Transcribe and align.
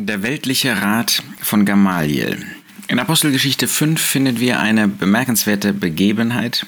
Der 0.00 0.22
weltliche 0.22 0.80
Rat 0.80 1.24
von 1.40 1.64
Gamaliel. 1.64 2.46
In 2.86 3.00
Apostelgeschichte 3.00 3.66
5 3.66 4.00
finden 4.00 4.38
wir 4.38 4.60
eine 4.60 4.86
bemerkenswerte 4.86 5.72
Begebenheit, 5.72 6.66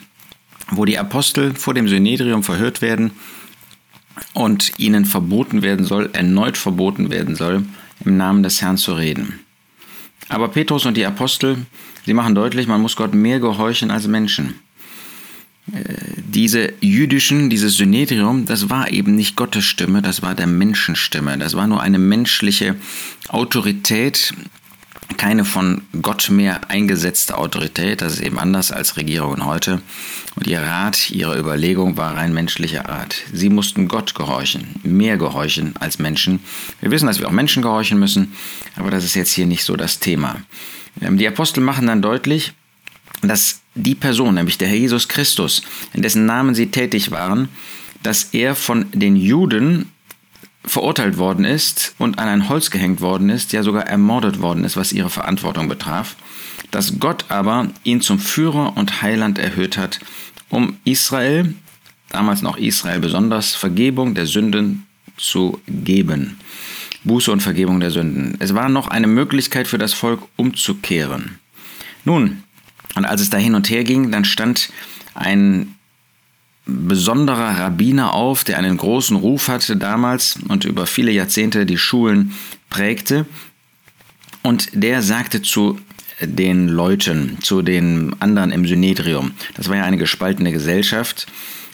wo 0.72 0.84
die 0.84 0.98
Apostel 0.98 1.54
vor 1.54 1.72
dem 1.72 1.86
Synedrium 1.86 2.42
verhört 2.42 2.82
werden 2.82 3.12
und 4.32 4.72
ihnen 4.80 5.04
verboten 5.04 5.62
werden 5.62 5.86
soll, 5.86 6.10
erneut 6.12 6.58
verboten 6.58 7.12
werden 7.12 7.36
soll, 7.36 7.62
im 8.04 8.16
Namen 8.16 8.42
des 8.42 8.62
Herrn 8.62 8.78
zu 8.78 8.94
reden. 8.94 9.38
Aber 10.28 10.48
Petrus 10.48 10.84
und 10.84 10.96
die 10.96 11.06
Apostel, 11.06 11.66
sie 12.04 12.14
machen 12.14 12.34
deutlich, 12.34 12.66
man 12.66 12.82
muss 12.82 12.96
Gott 12.96 13.14
mehr 13.14 13.38
gehorchen 13.38 13.92
als 13.92 14.08
Menschen 14.08 14.58
diese 16.16 16.72
jüdischen, 16.80 17.50
dieses 17.50 17.76
Synedrium, 17.76 18.46
das 18.46 18.70
war 18.70 18.90
eben 18.90 19.14
nicht 19.14 19.36
Gottes 19.36 19.64
Stimme, 19.64 20.02
das 20.02 20.22
war 20.22 20.34
der 20.34 20.46
Menschenstimme. 20.46 21.38
Das 21.38 21.54
war 21.54 21.66
nur 21.66 21.80
eine 21.80 21.98
menschliche 21.98 22.76
Autorität, 23.28 24.34
keine 25.16 25.44
von 25.44 25.82
Gott 26.02 26.30
mehr 26.30 26.70
eingesetzte 26.70 27.36
Autorität. 27.36 28.00
Das 28.00 28.14
ist 28.14 28.20
eben 28.20 28.38
anders 28.38 28.72
als 28.72 28.96
Regierungen 28.96 29.44
heute. 29.44 29.82
Und 30.36 30.46
ihr 30.46 30.60
Rat, 30.60 31.10
ihre 31.10 31.38
Überlegung 31.38 31.96
war 31.96 32.16
rein 32.16 32.32
menschlicher 32.32 32.88
Art. 32.88 33.16
Sie 33.32 33.50
mussten 33.50 33.88
Gott 33.88 34.14
gehorchen, 34.14 34.76
mehr 34.82 35.16
gehorchen 35.16 35.74
als 35.78 35.98
Menschen. 35.98 36.40
Wir 36.80 36.90
wissen, 36.90 37.06
dass 37.06 37.18
wir 37.18 37.28
auch 37.28 37.32
Menschen 37.32 37.62
gehorchen 37.62 37.98
müssen, 37.98 38.32
aber 38.76 38.90
das 38.90 39.04
ist 39.04 39.14
jetzt 39.14 39.32
hier 39.32 39.46
nicht 39.46 39.64
so 39.64 39.76
das 39.76 39.98
Thema. 39.98 40.36
Ähm, 41.00 41.18
die 41.18 41.28
Apostel 41.28 41.60
machen 41.60 41.86
dann 41.86 42.02
deutlich, 42.02 42.52
dass 43.22 43.60
die 43.74 43.94
Person, 43.94 44.34
nämlich 44.34 44.58
der 44.58 44.68
Herr 44.68 44.76
Jesus 44.76 45.08
Christus, 45.08 45.62
in 45.92 46.02
dessen 46.02 46.26
Namen 46.26 46.54
sie 46.54 46.70
tätig 46.70 47.10
waren, 47.10 47.48
dass 48.02 48.24
er 48.32 48.54
von 48.54 48.86
den 48.92 49.16
Juden 49.16 49.90
verurteilt 50.64 51.16
worden 51.16 51.44
ist 51.44 51.94
und 51.98 52.18
an 52.18 52.28
ein 52.28 52.48
Holz 52.48 52.70
gehängt 52.70 53.00
worden 53.00 53.30
ist, 53.30 53.52
ja 53.52 53.62
sogar 53.62 53.86
ermordet 53.86 54.40
worden 54.40 54.64
ist, 54.64 54.76
was 54.76 54.92
ihre 54.92 55.10
Verantwortung 55.10 55.68
betraf, 55.68 56.16
dass 56.70 56.98
Gott 56.98 57.26
aber 57.28 57.68
ihn 57.82 58.00
zum 58.00 58.18
Führer 58.18 58.76
und 58.76 59.02
Heiland 59.02 59.38
erhöht 59.38 59.76
hat, 59.78 60.00
um 60.48 60.76
Israel, 60.84 61.54
damals 62.10 62.42
noch 62.42 62.56
Israel 62.56 63.00
besonders, 63.00 63.54
Vergebung 63.54 64.14
der 64.14 64.26
Sünden 64.26 64.86
zu 65.16 65.60
geben. 65.66 66.38
Buße 67.04 67.32
und 67.32 67.40
Vergebung 67.40 67.80
der 67.80 67.90
Sünden. 67.90 68.36
Es 68.40 68.54
war 68.54 68.68
noch 68.68 68.88
eine 68.88 69.06
Möglichkeit 69.06 69.66
für 69.66 69.78
das 69.78 69.94
Volk 69.94 70.22
umzukehren. 70.36 71.38
Nun, 72.04 72.42
und 72.94 73.04
als 73.04 73.20
es 73.20 73.30
da 73.30 73.38
hin 73.38 73.54
und 73.54 73.70
her 73.70 73.84
ging, 73.84 74.10
dann 74.10 74.24
stand 74.24 74.70
ein 75.14 75.74
besonderer 76.66 77.58
Rabbiner 77.58 78.14
auf, 78.14 78.44
der 78.44 78.58
einen 78.58 78.76
großen 78.76 79.16
Ruf 79.16 79.48
hatte 79.48 79.76
damals 79.76 80.38
und 80.48 80.64
über 80.64 80.86
viele 80.86 81.10
Jahrzehnte 81.10 81.66
die 81.66 81.78
Schulen 81.78 82.32
prägte. 82.68 83.26
Und 84.42 84.70
der 84.72 85.02
sagte 85.02 85.42
zu 85.42 85.80
den 86.20 86.68
Leuten, 86.68 87.38
zu 87.40 87.62
den 87.62 88.14
anderen 88.20 88.52
im 88.52 88.66
Synedrium, 88.66 89.32
das 89.54 89.68
war 89.68 89.76
ja 89.76 89.84
eine 89.84 89.96
gespaltene 89.96 90.52
Gesellschaft 90.52 91.26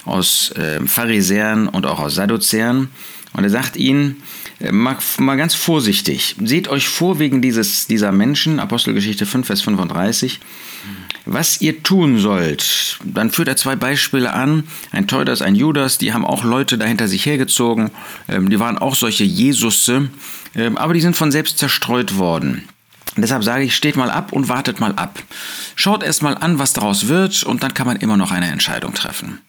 aus 0.04 0.52
äh, 0.52 0.80
Pharisäern 0.86 1.68
und 1.68 1.84
auch 1.84 1.98
aus 1.98 2.14
Sadduzäern, 2.14 2.88
und 3.36 3.44
er 3.44 3.50
sagt 3.50 3.76
ihnen, 3.76 4.22
äh, 4.60 4.72
mal, 4.72 4.96
mal 5.18 5.36
ganz 5.36 5.54
vorsichtig, 5.54 6.36
seht 6.42 6.68
euch 6.68 6.88
vor 6.88 7.18
wegen 7.18 7.42
dieses, 7.42 7.86
dieser 7.86 8.10
Menschen, 8.10 8.58
Apostelgeschichte 8.58 9.26
5, 9.26 9.46
Vers 9.46 9.60
35, 9.60 10.40
was 11.26 11.60
ihr 11.60 11.82
tun 11.82 12.18
sollt. 12.18 12.98
Dann 13.04 13.30
führt 13.30 13.48
er 13.48 13.56
zwei 13.56 13.76
Beispiele 13.76 14.32
an. 14.32 14.64
Ein 14.92 15.08
Teudas, 15.08 15.42
ein 15.42 15.56
Judas, 15.56 15.98
die 15.98 16.12
haben 16.12 16.24
auch 16.24 16.44
Leute 16.44 16.78
dahinter 16.78 17.08
sich 17.08 17.26
hergezogen. 17.26 17.90
Ähm, 18.28 18.48
die 18.48 18.60
waren 18.60 18.78
auch 18.78 18.94
solche 18.94 19.24
Jesusse, 19.24 20.08
ähm, 20.54 20.78
aber 20.78 20.94
die 20.94 21.00
sind 21.00 21.16
von 21.16 21.32
selbst 21.32 21.58
zerstreut 21.58 22.16
worden. 22.16 22.68
Deshalb 23.16 23.44
sage 23.44 23.64
ich, 23.64 23.74
steht 23.74 23.96
mal 23.96 24.10
ab 24.10 24.32
und 24.32 24.48
wartet 24.48 24.78
mal 24.78 24.92
ab. 24.92 25.18
Schaut 25.74 26.02
erst 26.02 26.22
mal 26.22 26.34
an, 26.34 26.58
was 26.58 26.74
daraus 26.74 27.08
wird 27.08 27.42
und 27.44 27.62
dann 27.62 27.74
kann 27.74 27.86
man 27.86 27.96
immer 27.96 28.16
noch 28.16 28.30
eine 28.30 28.46
Entscheidung 28.46 28.94
treffen. 28.94 29.40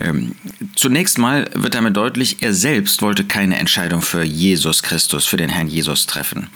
Ähm, 0.00 0.36
zunächst 0.76 1.18
mal 1.18 1.48
wird 1.54 1.74
damit 1.74 1.96
deutlich, 1.96 2.42
er 2.42 2.54
selbst 2.54 3.02
wollte 3.02 3.24
keine 3.24 3.58
Entscheidung 3.58 4.02
für 4.02 4.22
Jesus 4.22 4.82
Christus, 4.82 5.26
für 5.26 5.38
den 5.38 5.48
Herrn 5.48 5.68
Jesus 5.68 6.06
treffen. 6.06 6.48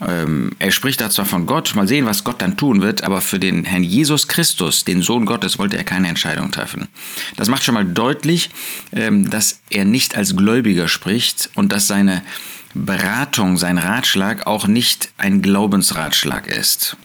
Ähm, 0.00 0.52
er 0.58 0.72
spricht 0.72 1.00
da 1.00 1.08
zwar 1.10 1.24
von 1.24 1.46
Gott, 1.46 1.74
mal 1.74 1.86
sehen, 1.86 2.06
was 2.06 2.24
Gott 2.24 2.42
dann 2.42 2.56
tun 2.56 2.82
wird, 2.82 3.04
aber 3.04 3.20
für 3.20 3.38
den 3.38 3.64
Herrn 3.64 3.84
Jesus 3.84 4.26
Christus, 4.26 4.84
den 4.84 5.02
Sohn 5.02 5.24
Gottes, 5.24 5.58
wollte 5.58 5.76
er 5.76 5.84
keine 5.84 6.08
Entscheidung 6.08 6.50
treffen. 6.50 6.88
Das 7.36 7.48
macht 7.48 7.62
schon 7.62 7.74
mal 7.74 7.84
deutlich, 7.84 8.50
ähm, 8.92 9.30
dass 9.30 9.60
er 9.70 9.84
nicht 9.84 10.16
als 10.16 10.36
Gläubiger 10.36 10.88
spricht 10.88 11.50
und 11.54 11.72
dass 11.72 11.86
seine 11.86 12.22
Beratung, 12.74 13.56
sein 13.56 13.78
Ratschlag 13.78 14.46
auch 14.46 14.66
nicht 14.66 15.10
ein 15.16 15.42
Glaubensratschlag 15.42 16.48
ist. 16.48 16.96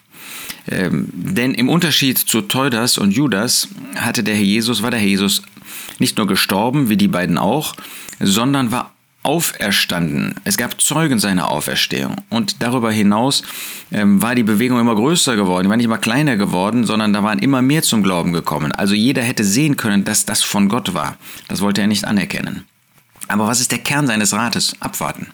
Ähm, 0.67 1.09
denn 1.13 1.53
im 1.53 1.69
Unterschied 1.69 2.17
zu 2.17 2.41
Teudas 2.41 2.97
und 2.97 3.11
Judas 3.11 3.67
hatte 3.95 4.23
der 4.23 4.35
Herr 4.35 4.43
Jesus, 4.43 4.81
war 4.81 4.91
der 4.91 4.99
Herr 4.99 5.07
Jesus 5.07 5.43
nicht 5.99 6.17
nur 6.17 6.27
gestorben, 6.27 6.89
wie 6.89 6.97
die 6.97 7.07
beiden 7.07 7.37
auch, 7.37 7.75
sondern 8.19 8.71
war 8.71 8.93
auferstanden. 9.23 10.35
Es 10.45 10.57
gab 10.57 10.79
Zeugen 10.81 11.19
seiner 11.19 11.51
Auferstehung. 11.51 12.15
Und 12.29 12.61
darüber 12.61 12.91
hinaus 12.91 13.43
ähm, 13.91 14.21
war 14.21 14.33
die 14.33 14.43
Bewegung 14.43 14.79
immer 14.79 14.95
größer 14.95 15.35
geworden, 15.35 15.65
die 15.65 15.69
war 15.69 15.77
nicht 15.77 15.85
immer 15.85 15.97
kleiner 15.97 16.37
geworden, 16.37 16.85
sondern 16.85 17.13
da 17.13 17.23
waren 17.23 17.39
immer 17.39 17.61
mehr 17.61 17.83
zum 17.83 18.01
Glauben 18.01 18.33
gekommen. 18.33 18.71
Also 18.71 18.93
jeder 18.93 19.21
hätte 19.21 19.43
sehen 19.43 19.75
können, 19.75 20.05
dass 20.05 20.25
das 20.25 20.41
von 20.41 20.69
Gott 20.69 20.93
war. 20.93 21.17
Das 21.47 21.61
wollte 21.61 21.81
er 21.81 21.87
nicht 21.87 22.05
anerkennen. 22.05 22.65
Aber 23.27 23.45
was 23.45 23.59
ist 23.59 23.71
der 23.71 23.79
Kern 23.79 24.07
seines 24.07 24.33
Rates? 24.33 24.73
Abwarten. 24.79 25.27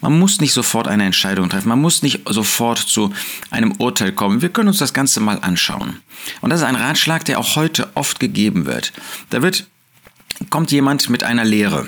Man 0.00 0.18
muss 0.18 0.40
nicht 0.40 0.52
sofort 0.52 0.88
eine 0.88 1.04
Entscheidung 1.04 1.48
treffen, 1.48 1.68
man 1.68 1.80
muss 1.80 2.02
nicht 2.02 2.22
sofort 2.28 2.78
zu 2.78 3.12
einem 3.50 3.72
Urteil 3.78 4.10
kommen. 4.10 4.42
Wir 4.42 4.48
können 4.48 4.68
uns 4.68 4.78
das 4.78 4.92
Ganze 4.92 5.20
mal 5.20 5.38
anschauen. 5.40 6.00
Und 6.40 6.50
das 6.50 6.60
ist 6.60 6.66
ein 6.66 6.74
Ratschlag, 6.74 7.24
der 7.26 7.38
auch 7.38 7.54
heute 7.54 7.88
oft 7.94 8.18
gegeben 8.18 8.66
wird. 8.66 8.92
Da 9.30 9.40
wird, 9.40 9.68
kommt 10.50 10.72
jemand 10.72 11.10
mit 11.10 11.22
einer 11.22 11.44
Lehre. 11.44 11.86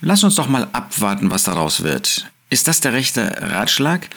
Lass 0.00 0.24
uns 0.24 0.34
doch 0.34 0.48
mal 0.48 0.68
abwarten, 0.72 1.30
was 1.30 1.44
daraus 1.44 1.82
wird. 1.82 2.30
Ist 2.50 2.68
das 2.68 2.80
der 2.80 2.92
rechte 2.92 3.22
Ratschlag? 3.40 4.08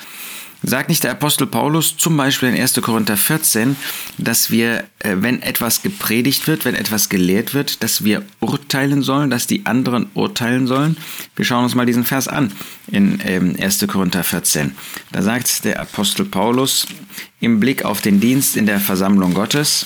Sagt 0.64 0.90
nicht 0.90 1.04
der 1.04 1.12
Apostel 1.12 1.46
Paulus 1.46 1.98
zum 1.98 2.18
Beispiel 2.18 2.50
in 2.50 2.60
1. 2.60 2.82
Korinther 2.82 3.16
14, 3.16 3.76
dass 4.18 4.50
wir, 4.50 4.86
äh, 5.00 5.16
wenn 5.18 5.42
etwas 5.44 5.84
gepredigt 5.84 6.48
wird, 6.48 6.66
wenn 6.66 6.74
etwas 6.74 7.10
gelehrt 7.10 7.54
wird, 7.54 7.84
dass 7.84 8.04
wir 8.04 8.24
urteilen 8.40 9.04
sollen, 9.04 9.30
dass 9.30 9.46
die 9.46 9.68
anderen 9.68 10.08
urteilen 10.16 10.66
sollen? 10.66 10.98
Wir 11.36 11.46
schauen 11.46 11.64
uns 11.64 11.76
mal 11.76 11.86
diesen 11.86 12.06
Vers 12.06 12.28
an 12.28 12.52
in 12.88 13.22
1. 13.22 13.82
Ähm, 13.82 13.88
Korinther 13.88 14.24
14. 14.24 14.76
Da 15.12 15.22
sagt 15.22 15.64
der 15.64 15.80
Apostel 15.80 16.26
Paulus 16.26 16.88
im 17.40 17.60
Blick 17.60 17.86
auf 17.86 18.02
den 18.02 18.20
Dienst 18.20 18.58
in 18.58 18.66
der 18.66 18.80
Versammlung 18.80 19.36
Gottes, 19.36 19.86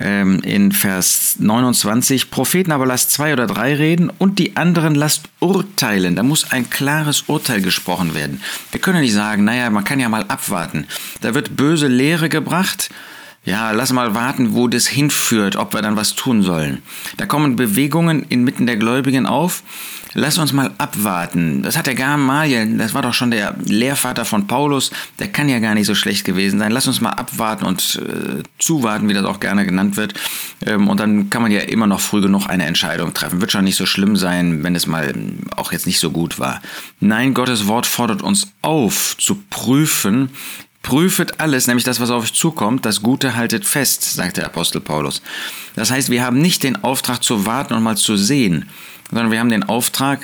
ähm, 0.00 0.40
in 0.40 0.72
Vers 0.72 1.36
29, 1.38 2.30
Propheten 2.30 2.72
aber 2.72 2.86
lasst 2.86 3.12
zwei 3.12 3.32
oder 3.32 3.46
drei 3.46 3.74
reden 3.74 4.10
und 4.10 4.38
die 4.38 4.56
anderen 4.56 4.94
lasst 4.94 5.28
urteilen. 5.40 6.16
Da 6.16 6.22
muss 6.22 6.50
ein 6.50 6.70
klares 6.70 7.22
Urteil 7.22 7.60
gesprochen 7.60 8.14
werden. 8.14 8.40
Wir 8.70 8.80
können 8.80 9.00
nicht 9.00 9.12
sagen, 9.12 9.44
naja, 9.44 9.70
man 9.70 9.84
kann 9.84 10.00
ja 10.00 10.08
mal 10.08 10.24
abwarten. 10.28 10.86
Da 11.20 11.34
wird 11.34 11.56
böse 11.56 11.88
Lehre 11.88 12.28
gebracht. 12.28 12.90
Ja, 13.44 13.70
lass 13.70 13.92
mal 13.92 14.14
warten, 14.14 14.54
wo 14.54 14.68
das 14.68 14.86
hinführt, 14.86 15.56
ob 15.56 15.72
wir 15.72 15.80
dann 15.80 15.96
was 15.96 16.14
tun 16.14 16.42
sollen. 16.42 16.82
Da 17.16 17.26
kommen 17.26 17.56
Bewegungen 17.56 18.24
inmitten 18.28 18.66
der 18.66 18.76
Gläubigen 18.76 19.26
auf 19.26 19.62
Lass 20.14 20.38
uns 20.38 20.52
mal 20.52 20.72
abwarten. 20.78 21.62
Das 21.62 21.76
hat 21.76 21.86
der 21.86 21.94
Gamaliel, 21.94 22.78
das 22.78 22.94
war 22.94 23.02
doch 23.02 23.12
schon 23.12 23.30
der 23.30 23.54
Lehrvater 23.64 24.24
von 24.24 24.46
Paulus, 24.46 24.90
der 25.18 25.28
kann 25.28 25.48
ja 25.48 25.58
gar 25.58 25.74
nicht 25.74 25.86
so 25.86 25.94
schlecht 25.94 26.24
gewesen 26.24 26.58
sein. 26.58 26.72
Lass 26.72 26.86
uns 26.86 27.00
mal 27.00 27.10
abwarten 27.10 27.64
und 27.64 28.00
äh, 28.02 28.42
zuwarten, 28.58 29.08
wie 29.08 29.14
das 29.14 29.24
auch 29.24 29.40
gerne 29.40 29.66
genannt 29.66 29.96
wird. 29.96 30.14
Ähm, 30.64 30.88
und 30.88 30.98
dann 30.98 31.30
kann 31.30 31.42
man 31.42 31.52
ja 31.52 31.60
immer 31.60 31.86
noch 31.86 32.00
früh 32.00 32.20
genug 32.20 32.48
eine 32.48 32.66
Entscheidung 32.66 33.12
treffen. 33.12 33.40
Wird 33.40 33.52
schon 33.52 33.64
nicht 33.64 33.76
so 33.76 33.86
schlimm 33.86 34.16
sein, 34.16 34.64
wenn 34.64 34.74
es 34.74 34.86
mal 34.86 35.14
auch 35.56 35.72
jetzt 35.72 35.86
nicht 35.86 36.00
so 36.00 36.10
gut 36.10 36.38
war. 36.38 36.62
Nein, 37.00 37.34
Gottes 37.34 37.66
Wort 37.66 37.86
fordert 37.86 38.22
uns 38.22 38.48
auf, 38.62 39.16
zu 39.18 39.36
prüfen, 39.50 40.30
Prüfet 40.82 41.40
alles, 41.40 41.66
nämlich 41.66 41.84
das, 41.84 42.00
was 42.00 42.10
auf 42.10 42.24
euch 42.24 42.34
zukommt, 42.34 42.86
das 42.86 43.02
Gute 43.02 43.34
haltet 43.36 43.64
fest, 43.64 44.02
sagt 44.14 44.36
der 44.36 44.46
Apostel 44.46 44.80
Paulus. 44.80 45.22
Das 45.74 45.90
heißt, 45.90 46.10
wir 46.10 46.24
haben 46.24 46.40
nicht 46.40 46.62
den 46.62 46.82
Auftrag 46.82 47.22
zu 47.22 47.46
warten 47.46 47.74
und 47.74 47.82
mal 47.82 47.96
zu 47.96 48.16
sehen, 48.16 48.68
sondern 49.10 49.30
wir 49.30 49.40
haben 49.40 49.50
den 49.50 49.64
Auftrag, 49.64 50.20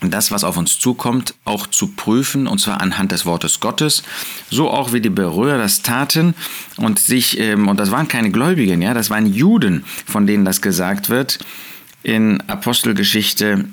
das, 0.00 0.30
was 0.30 0.44
auf 0.44 0.56
uns 0.56 0.78
zukommt, 0.78 1.34
auch 1.44 1.66
zu 1.66 1.88
prüfen, 1.88 2.46
und 2.46 2.60
zwar 2.60 2.80
anhand 2.80 3.12
des 3.12 3.24
Wortes 3.24 3.60
Gottes, 3.60 4.02
so 4.50 4.70
auch 4.70 4.92
wie 4.92 5.00
die 5.00 5.10
Berührer 5.10 5.58
das 5.58 5.82
taten 5.82 6.34
und 6.76 6.98
sich, 6.98 7.38
ähm, 7.38 7.68
und 7.68 7.80
das 7.80 7.90
waren 7.90 8.08
keine 8.08 8.30
Gläubigen, 8.30 8.82
ja, 8.82 8.94
das 8.94 9.10
waren 9.10 9.26
Juden, 9.26 9.84
von 10.06 10.26
denen 10.26 10.44
das 10.44 10.60
gesagt 10.60 11.08
wird, 11.08 11.38
in 12.02 12.42
Apostelgeschichte 12.48 13.66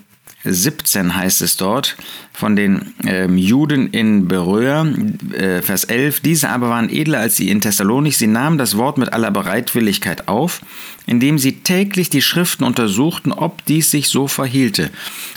17 0.43 1.15
heißt 1.15 1.41
es 1.41 1.57
dort 1.57 1.97
von 2.33 2.55
den 2.55 2.93
ähm, 3.05 3.38
Juden 3.38 3.88
in 3.88 4.27
Beröa, 4.27 4.85
äh, 5.33 5.61
Vers 5.61 5.83
11, 5.83 6.21
diese 6.21 6.49
aber 6.49 6.69
waren 6.69 6.89
edler 6.89 7.19
als 7.19 7.35
sie 7.35 7.49
in 7.49 7.61
Thessalonik, 7.61 8.15
sie 8.15 8.27
nahmen 8.27 8.57
das 8.57 8.77
Wort 8.77 8.97
mit 8.97 9.13
aller 9.13 9.31
Bereitwilligkeit 9.31 10.27
auf, 10.27 10.61
indem 11.05 11.38
sie 11.38 11.59
täglich 11.59 12.09
die 12.09 12.21
Schriften 12.21 12.63
untersuchten, 12.63 13.31
ob 13.31 13.63
dies 13.65 13.91
sich 13.91 14.07
so 14.07 14.27
verhielte. 14.27 14.89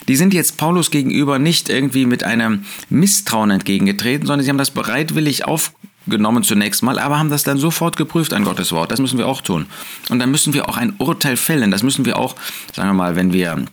Die 0.08 0.16
sind 0.16 0.32
jetzt 0.32 0.56
Paulus 0.56 0.90
gegenüber 0.90 1.38
nicht 1.38 1.68
irgendwie 1.68 2.06
mit 2.06 2.24
einem 2.24 2.64
Misstrauen 2.88 3.50
entgegengetreten, 3.50 4.26
sondern 4.26 4.44
sie 4.44 4.50
haben 4.50 4.58
das 4.58 4.70
bereitwillig 4.70 5.44
aufgenommen 5.44 6.44
zunächst 6.44 6.82
mal, 6.82 6.98
aber 6.98 7.18
haben 7.18 7.30
das 7.30 7.44
dann 7.44 7.58
sofort 7.58 7.96
geprüft 7.96 8.32
an 8.32 8.44
Gottes 8.44 8.72
Wort. 8.72 8.90
Das 8.90 9.00
müssen 9.00 9.18
wir 9.18 9.26
auch 9.26 9.42
tun. 9.42 9.66
Und 10.08 10.18
dann 10.18 10.30
müssen 10.30 10.54
wir 10.54 10.68
auch 10.68 10.76
ein 10.76 10.94
Urteil 10.98 11.36
fällen. 11.36 11.70
Das 11.70 11.82
müssen 11.82 12.04
wir 12.04 12.18
auch, 12.18 12.36
sagen 12.72 12.88
wir 12.88 12.94
mal, 12.94 13.16
wenn 13.16 13.32
wir 13.32 13.64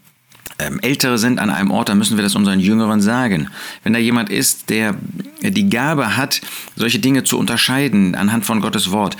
Ältere 0.81 1.18
sind 1.18 1.40
an 1.40 1.50
einem 1.50 1.72
Ort, 1.72 1.90
dann 1.90 1.98
müssen 1.98 2.18
wir 2.18 2.24
das 2.24 2.36
unseren 2.36 2.60
Jüngeren 2.60 3.02
sagen. 3.02 3.50
Wenn 3.84 3.94
da 3.94 4.00
jemand 4.00 4.30
ist, 4.30 4.69
der 4.69 4.96
die 5.42 5.69
Gabe 5.69 6.18
hat, 6.18 6.42
solche 6.75 7.00
Dinge 7.00 7.24
zu 7.24 7.38
unterscheiden 7.38 8.16
anhand 8.16 8.46
von 8.46 8.62
Gottes 8.62 8.92
Wort, 8.92 9.18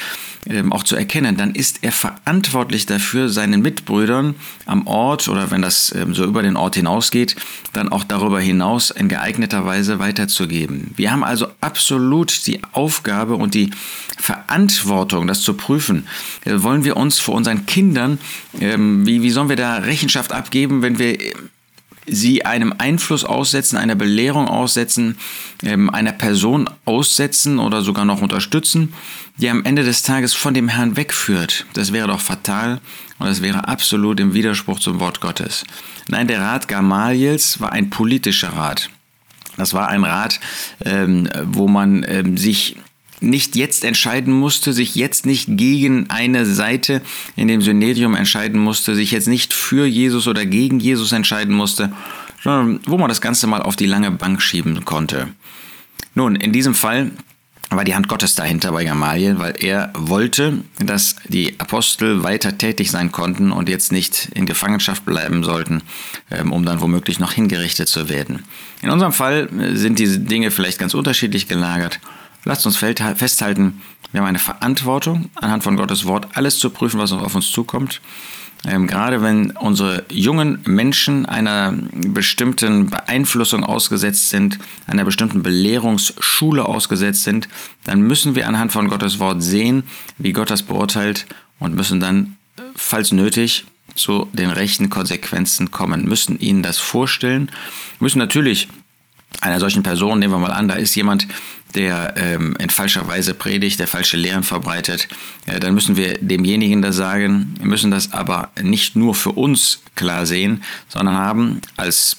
ähm, 0.48 0.74
auch 0.74 0.84
zu 0.84 0.96
erkennen, 0.96 1.38
dann 1.38 1.54
ist 1.54 1.80
er 1.84 1.92
verantwortlich 1.92 2.88
dafür, 2.88 3.30
seinen 3.30 3.62
Mitbrüdern 3.62 4.36
am 4.66 4.88
Ort 4.88 5.28
oder 5.28 5.52
wenn 5.52 5.62
das 5.62 5.94
ähm, 5.96 6.16
so 6.16 6.24
über 6.24 6.42
den 6.42 6.58
Ort 6.58 6.76
hinausgeht, 6.76 7.36
dann 7.74 7.90
auch 7.90 8.04
darüber 8.04 8.40
hinaus 8.40 8.90
in 8.90 9.08
geeigneter 9.08 9.66
Weise 9.66 10.00
weiterzugeben. 10.00 10.94
Wir 10.96 11.12
haben 11.12 11.24
also 11.24 11.48
absolut 11.62 12.48
die 12.48 12.60
Aufgabe 12.72 13.36
und 13.36 13.54
die 13.54 13.70
Verantwortung, 14.18 15.28
das 15.28 15.42
zu 15.42 15.54
prüfen. 15.54 16.08
Äh, 16.46 16.64
wollen 16.64 16.84
wir 16.84 16.98
uns 16.98 17.20
vor 17.20 17.36
unseren 17.36 17.68
Kindern, 17.68 18.18
ähm, 18.60 19.06
wie 19.06 19.30
sollen 19.30 19.50
wir 19.50 19.56
da 19.56 19.78
Rechenschaft 19.78 20.32
abgeben, 20.32 20.82
wenn 20.82 20.98
wir 20.98 21.18
sie 22.08 22.46
einem 22.46 22.74
Einfluss 22.78 23.24
aussetzen, 23.24 23.78
einer 23.78 23.96
Belehrung 23.96 24.48
aussetzen, 24.48 25.18
ähm, 25.64 25.90
einer 25.90 26.12
Person 26.12 26.70
aussetzen 26.86 27.60
oder 27.60 27.82
sogar 27.82 28.06
noch 28.06 28.22
unterstützen, 28.22 28.94
die 29.38 29.50
am 29.50 29.64
Ende 29.64 29.84
des 29.84 30.04
Tages 30.04 30.34
von 30.34 30.54
dem 30.54 30.68
Herrn 30.68 30.98
wegführt. 30.98 31.66
Das 31.74 31.94
wäre 31.94 32.08
doch 32.08 32.20
fatal 32.20 32.82
und 33.20 33.28
das 33.28 33.42
wäre 33.42 33.68
absolut 33.68 34.20
im 34.20 34.34
Widerspruch 34.34 34.80
zum 34.80 35.00
Wort 35.00 35.22
Gottes. 35.22 35.64
Nein, 36.08 36.28
der 36.28 36.42
Rat 36.42 36.68
Gamaliels 36.68 37.60
war 37.60 37.72
ein 37.72 37.90
politischer 37.90 38.50
Rat. 38.50 38.90
Das 39.58 39.74
war 39.74 39.90
ein 39.90 40.04
Rat, 40.04 40.40
ähm, 40.86 41.30
wo 41.44 41.68
man 41.68 42.06
ähm, 42.08 42.38
sich 42.38 42.78
nicht 43.22 43.56
jetzt 43.56 43.86
entscheiden 43.86 44.34
musste, 44.34 44.74
sich 44.74 44.96
jetzt 44.96 45.26
nicht 45.26 45.48
gegen 45.50 46.10
eine 46.10 46.46
Seite 46.46 47.02
in 47.36 47.48
dem 47.48 47.62
Synedium 47.62 48.16
entscheiden 48.16 48.60
musste, 48.60 48.96
sich 48.96 49.12
jetzt 49.12 49.28
nicht 49.28 49.54
für 49.54 49.86
Jesus 49.86 50.28
oder 50.28 50.46
gegen 50.46 50.80
Jesus 50.80 51.12
entscheiden 51.12 51.56
musste, 51.56 51.94
sondern 52.44 52.80
wo 52.86 52.98
man 52.98 53.10
das 53.10 53.22
Ganze 53.22 53.48
mal 53.48 53.62
auf 53.62 53.76
die 53.76 53.86
lange 53.86 54.12
Bank 54.12 54.42
schieben 54.42 54.84
konnte. 54.86 55.30
Nun, 56.16 56.36
in 56.36 56.52
diesem 56.52 56.74
Fall 56.74 57.12
war 57.70 57.86
die 57.86 57.96
Hand 57.96 58.10
Gottes 58.10 58.36
dahinter 58.36 58.74
bei 58.74 58.84
Gamaliel, 58.84 59.40
weil 59.40 59.54
er 59.64 59.92
wollte, 59.96 60.64
dass 60.80 61.16
die 61.30 61.58
Apostel 61.60 62.22
weiter 62.22 62.58
tätig 62.58 62.92
sein 62.92 63.14
konnten 63.14 63.52
und 63.52 63.70
jetzt 63.70 63.94
nicht 63.94 64.30
in 64.34 64.46
Gefangenschaft 64.46 65.06
bleiben 65.06 65.44
sollten, 65.44 65.82
ähm, 66.30 66.52
um 66.52 66.66
dann 66.66 66.82
womöglich 66.82 67.20
noch 67.20 67.32
hingerichtet 67.32 67.88
zu 67.88 68.10
werden. 68.10 68.44
In 68.82 68.90
unserem 68.90 69.14
Fall 69.14 69.48
äh, 69.58 69.76
sind 69.78 70.00
diese 70.00 70.20
Dinge 70.20 70.52
vielleicht 70.52 70.80
ganz 70.80 70.94
unterschiedlich 70.94 71.48
gelagert. 71.48 72.02
Lasst 72.44 72.66
uns 72.66 72.78
festhalten, 72.78 73.82
wir 74.12 74.22
haben 74.22 74.28
eine 74.28 74.40
Verantwortung, 74.40 75.30
anhand 75.36 75.64
von 75.64 75.78
Gottes 75.78 76.06
Wort 76.06 76.28
alles 76.34 76.58
zu 76.60 76.70
prüfen, 76.70 77.00
was 77.00 77.12
auf 77.12 77.36
uns 77.36 77.52
zukommt. 77.52 78.02
Ähm, 78.64 78.86
gerade 78.86 79.24
wenn 79.24 79.52
unsere 79.52 80.06
jungen 80.12 80.60
Menschen 80.66 81.26
einer 81.26 81.74
bestimmten 81.94 82.90
Beeinflussung 82.90 83.64
ausgesetzt 83.64 84.30
sind, 84.30 84.60
einer 84.86 85.04
bestimmten 85.04 85.42
Belehrungsschule 85.42 86.66
ausgesetzt 86.66 87.24
sind, 87.24 87.50
dann 87.84 88.02
müssen 88.02 88.36
wir 88.36 88.48
anhand 88.48 88.72
von 88.72 88.88
Gottes 88.88 89.18
Wort 89.20 89.42
sehen, 89.42 89.84
wie 90.20 90.34
Gott 90.34 90.52
das 90.52 90.62
beurteilt 90.64 91.26
und 91.58 91.76
müssen 91.76 92.00
dann, 92.00 92.38
falls 92.76 93.12
nötig, 93.12 93.66
zu 93.96 94.30
den 94.32 94.50
rechten 94.50 94.90
Konsequenzen 94.90 95.72
kommen, 95.72 96.06
müssen 96.06 96.40
ihnen 96.40 96.64
das 96.64 96.78
vorstellen, 96.78 97.52
müssen 98.00 98.20
natürlich 98.20 98.70
einer 99.40 99.60
solchen 99.60 99.84
Person, 99.84 100.20
nehmen 100.20 100.34
wir 100.34 100.40
mal 100.40 100.52
an, 100.52 100.68
da 100.68 100.76
ist 100.76 100.96
jemand, 100.96 101.28
der 101.74 102.16
ähm, 102.18 102.56
in 102.60 102.70
falscher 102.70 103.08
Weise 103.08 103.34
predigt, 103.34 103.80
der 103.80 103.88
falsche 103.88 104.18
Lehren 104.18 104.44
verbreitet, 104.44 105.08
äh, 105.46 105.60
dann 105.60 105.74
müssen 105.74 105.96
wir 105.96 106.18
demjenigen 106.20 106.82
das 106.82 106.98
sagen, 106.98 107.56
müssen 107.62 107.92
das 107.92 108.12
aber 108.12 108.50
nicht 108.62 108.96
nur 108.96 109.16
für 109.16 109.32
uns 109.32 109.82
klar 109.96 110.26
sehen, 110.26 110.64
sondern 110.90 111.16
haben 111.16 111.62
als 111.78 112.18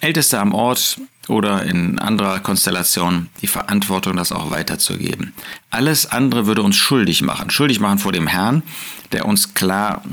Ältester 0.00 0.40
am 0.40 0.52
Ort 0.52 0.98
oder 1.28 1.64
in 1.64 1.98
anderer 1.98 2.38
Konstellation 2.40 3.28
die 3.42 3.46
Verantwortung, 3.46 4.16
das 4.16 4.30
auch 4.30 4.50
weiterzugeben. 4.50 5.32
Alles 5.70 6.06
andere 6.06 6.46
würde 6.46 6.62
uns 6.62 6.76
schuldig 6.76 7.22
machen. 7.22 7.50
Schuldig 7.50 7.80
machen 7.80 7.98
vor 7.98 8.12
dem 8.12 8.26
Herrn, 8.26 8.62
der 9.12 9.26
uns 9.26 9.54
klar 9.54 10.04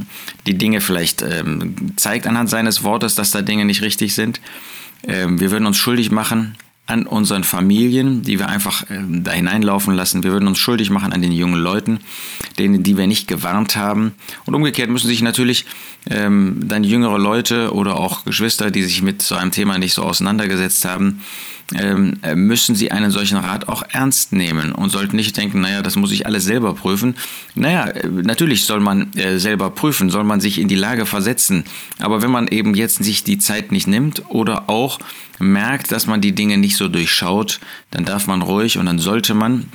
die 0.48 0.58
Dinge 0.58 0.82
vielleicht 0.82 1.22
ähm, 1.22 1.94
zeigt 1.98 2.26
anhand 2.26 2.50
seines 2.50 2.84
Wortes, 2.84 3.16
dass 3.16 3.32
da 3.32 3.42
Dinge 3.42 3.66
nicht 3.66 3.82
richtig 3.82 4.16
sind. 4.16 4.42
Ähm, 5.08 5.40
wir 5.40 5.52
würden 5.52 5.66
uns 5.66 5.78
schuldig 5.78 6.12
machen 6.12 6.56
an 6.86 7.06
unseren 7.06 7.46
Familien, 7.46 8.24
die 8.24 8.40
wir 8.40 8.50
einfach 8.50 8.84
äh, 8.90 9.00
da 9.08 9.32
hineinlaufen 9.32 9.96
lassen. 9.96 10.24
Wir 10.24 10.32
würden 10.32 10.48
uns 10.48 10.60
schuldig 10.60 10.90
machen 10.90 11.14
an 11.14 11.22
den 11.22 11.32
jungen 11.32 11.62
Leuten, 11.62 12.00
denen, 12.60 12.84
die 12.84 12.98
wir 12.98 13.08
nicht 13.08 13.28
gewarnt 13.28 13.78
haben. 13.78 14.14
Und 14.46 14.54
umgekehrt 14.54 14.90
müssen 14.90 15.08
sich 15.08 15.22
natürlich 15.22 15.66
ähm, 16.10 16.60
dann 16.62 16.84
jüngere 16.84 17.18
Leute 17.18 17.74
oder 17.74 17.98
auch 17.98 18.26
Geschwister, 18.26 18.70
die 18.70 18.84
sich 18.84 19.02
mit 19.02 19.22
so 19.22 19.36
einem 19.36 19.52
Thema 19.52 19.78
nicht 19.78 19.94
so 19.94 20.04
auseinandergesetzt 20.04 20.84
haben, 20.84 21.22
ähm, 21.80 22.18
äh, 22.22 22.36
müssen 22.36 22.76
sie 22.76 22.92
einen 22.92 23.12
solchen 23.12 23.38
Rat 23.38 23.68
auch 23.68 23.84
ernst 23.90 24.34
nehmen 24.34 24.72
und 24.72 24.90
sollten 24.90 25.16
nicht 25.16 25.36
denken, 25.38 25.62
naja, 25.62 25.82
das 25.82 25.96
muss 25.96 26.12
ich 26.12 26.26
alles 26.26 26.44
selber 26.44 26.74
prüfen. 26.74 27.16
Naja, 27.56 27.88
äh, 27.88 28.08
natürlich 28.08 28.66
soll 28.66 28.80
man 28.80 29.14
äh, 29.14 29.40
selber 29.40 29.70
prüfen, 29.70 30.10
soll 30.10 30.24
man 30.24 30.42
sich 30.42 30.60
in 30.60 30.68
die 30.68 30.76
Lage 30.76 31.06
versetzen. 31.06 31.64
Aber 32.00 32.22
wenn 32.22 32.32
man 32.32 32.48
eben 32.48 32.76
jetzt 32.76 33.04
sich 33.04 33.24
die 33.24 33.38
Zeit 33.38 33.72
nicht 33.72 33.88
nimmt 33.88 34.24
oder 34.30 34.70
auch 34.70 35.00
merkt, 35.40 35.92
dass 35.92 36.08
man 36.08 36.22
die 36.22 36.34
Dinge 36.34 36.58
nicht 36.58 36.78
so 36.78 36.88
durchschaut, 36.88 37.60
dann 37.92 38.06
darf 38.06 38.28
man 38.28 38.42
ruhig 38.42 38.78
und 38.78 38.86
dann 38.86 39.00
sollte 39.00 39.34
man 39.34 39.68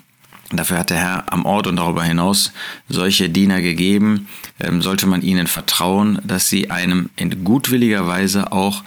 Dafür 0.51 0.79
hat 0.79 0.89
der 0.89 0.97
Herr 0.97 1.33
am 1.33 1.45
Ort 1.45 1.67
und 1.67 1.77
darüber 1.77 2.03
hinaus 2.03 2.53
solche 2.89 3.29
Diener 3.29 3.61
gegeben. 3.61 4.29
Ähm, 4.61 4.81
sollte 4.81 5.07
man 5.07 5.21
ihnen 5.21 5.47
vertrauen, 5.47 6.21
dass 6.25 6.49
sie 6.49 6.71
einem 6.71 7.11
in 7.17 7.45
gutwilliger 7.45 8.07
Weise 8.07 8.51
auch 8.51 8.83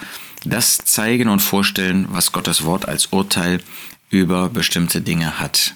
das 0.45 0.77
zeigen 0.79 1.29
und 1.29 1.39
vorstellen, 1.39 2.07
was 2.09 2.31
Gottes 2.31 2.63
Wort 2.63 2.87
als 2.87 3.07
Urteil 3.07 3.61
über 4.09 4.49
bestimmte 4.49 5.01
Dinge 5.01 5.39
hat. 5.39 5.73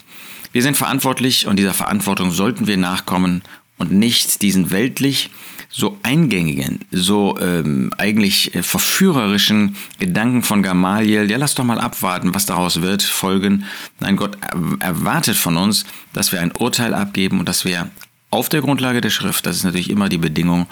Wir 0.51 0.61
sind 0.61 0.77
verantwortlich 0.77 1.47
und 1.47 1.57
dieser 1.57 1.73
Verantwortung 1.73 2.31
sollten 2.31 2.67
wir 2.67 2.77
nachkommen 2.77 3.43
und 3.77 3.91
nicht 3.91 4.41
diesen 4.41 4.71
weltlich 4.71 5.29
so 5.69 5.97
eingängigen, 6.03 6.85
so 6.91 7.37
ähm, 7.39 7.91
eigentlich 7.97 8.55
äh, 8.55 8.63
verführerischen 8.63 9.75
Gedanken 9.99 10.43
von 10.43 10.63
Gamaliel, 10.63 11.29
ja 11.29 11.37
lass 11.37 11.55
doch 11.55 11.65
mal 11.65 11.79
abwarten, 11.79 12.33
was 12.33 12.45
daraus 12.45 12.81
wird, 12.81 13.03
folgen. 13.03 13.65
Nein, 13.99 14.15
Gott 14.15 14.37
erwartet 14.79 15.35
von 15.35 15.57
uns, 15.57 15.85
dass 16.13 16.31
wir 16.31 16.39
ein 16.39 16.53
Urteil 16.53 16.93
abgeben 16.93 17.39
und 17.39 17.49
dass 17.49 17.65
wir 17.65 17.89
auf 18.29 18.47
der 18.47 18.61
Grundlage 18.61 19.01
der 19.01 19.09
Schrift, 19.09 19.45
das 19.45 19.57
ist 19.57 19.63
natürlich 19.65 19.89
immer 19.89 20.07
die 20.07 20.17
Bedingung, 20.17 20.67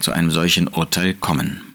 zu 0.00 0.10
einem 0.10 0.32
solchen 0.32 0.66
Urteil 0.66 1.14
kommen. 1.14 1.67